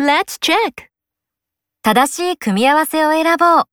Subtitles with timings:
[0.00, 0.88] Let's check.
[1.82, 3.64] 正しい組み合わせを選ぼう。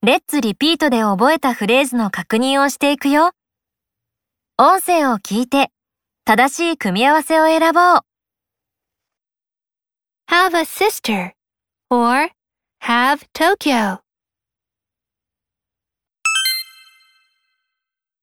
[0.00, 3.32] レッツリピートで覚えたフレーズの確認をしていくよ。
[4.56, 5.70] 音声を聞いて、
[6.24, 8.00] 正しい組み合わせを選ぼう。
[10.30, 11.32] Have a sister.
[11.90, 12.30] Or
[12.82, 14.00] have Tokyo.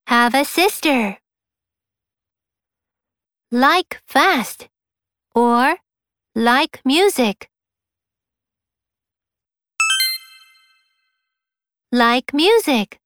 [0.08, 1.18] Have a sister.
[3.52, 4.70] Like fast.
[5.36, 5.82] Or
[6.36, 7.47] like music.
[11.91, 13.00] Like music.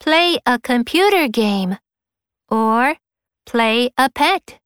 [0.00, 1.78] Play a computer game.
[2.50, 2.96] Or
[3.46, 4.58] play a pet.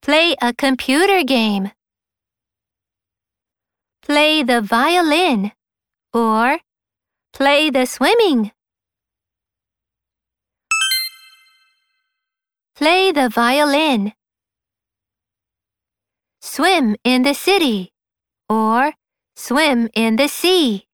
[0.00, 1.72] Play a computer game.
[4.02, 5.50] Play the violin.
[6.12, 6.58] Or
[7.32, 8.52] play the swimming.
[12.76, 14.14] Play the violin.
[16.42, 17.92] Swim in the city.
[18.48, 18.92] Or
[19.36, 20.88] swim in the sea.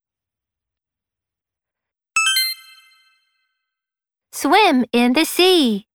[4.31, 5.87] Swim in the sea.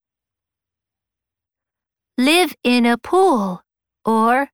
[2.17, 3.61] Live in a pool.
[4.03, 4.49] Or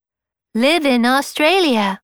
[0.53, 2.01] live in Australia.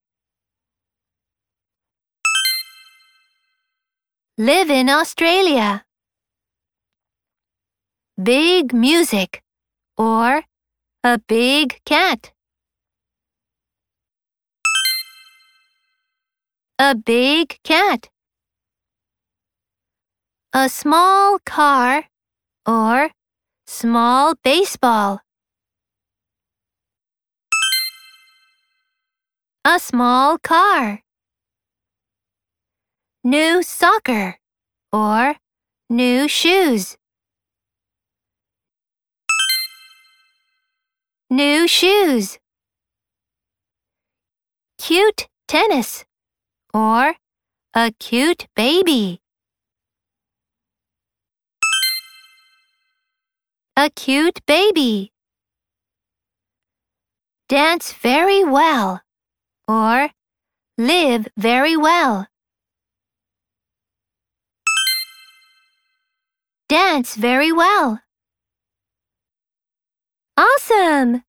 [4.38, 5.87] Live in Australia.
[8.22, 9.44] Big music.
[9.96, 10.42] Or
[11.04, 12.34] a big cat.
[16.80, 18.10] A big cat.
[20.52, 22.06] A small car.
[22.66, 23.12] Or
[23.68, 25.22] small baseball.
[29.64, 31.04] A small car.
[33.24, 34.40] New soccer.
[34.92, 35.36] Or
[35.88, 36.98] new shoes.
[41.30, 42.40] New shoes.
[44.78, 46.06] Cute tennis.
[46.74, 47.16] Or
[47.74, 49.20] a cute baby.
[53.76, 55.12] A cute baby.
[57.50, 59.02] Dance very well.
[59.68, 60.12] Or
[60.78, 62.28] live very well.
[66.70, 68.00] Dance very well.
[70.38, 71.22] Awesome!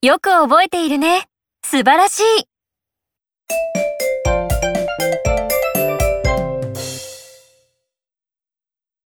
[0.00, 1.26] よく覚えているね。
[1.62, 2.46] 素晴らしい。